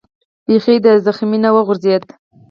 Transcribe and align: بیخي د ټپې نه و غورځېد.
بیخي 0.47 0.75
د 0.85 0.87
ټپې 1.17 1.37
نه 1.43 1.49
و 1.53 1.57
غورځېد. 1.67 2.03